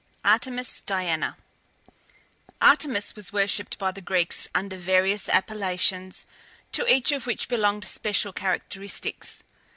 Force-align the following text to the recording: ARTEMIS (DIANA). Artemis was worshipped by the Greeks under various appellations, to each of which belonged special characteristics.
ARTEMIS 0.25 0.81
(DIANA). 0.87 1.37
Artemis 2.59 3.15
was 3.15 3.31
worshipped 3.31 3.77
by 3.77 3.91
the 3.91 4.01
Greeks 4.01 4.47
under 4.55 4.75
various 4.75 5.29
appellations, 5.29 6.25
to 6.71 6.91
each 6.91 7.11
of 7.11 7.27
which 7.27 7.47
belonged 7.47 7.85
special 7.85 8.33
characteristics. 8.33 9.43